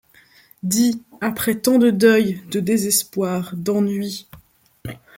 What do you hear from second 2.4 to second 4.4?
de désespoirs, d'ennuis